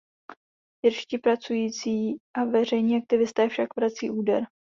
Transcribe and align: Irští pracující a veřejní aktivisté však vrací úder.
Irští 0.85 1.17
pracující 1.17 2.17
a 2.35 2.45
veřejní 2.45 2.97
aktivisté 2.97 3.49
však 3.49 3.75
vrací 3.75 4.09
úder. 4.09 4.43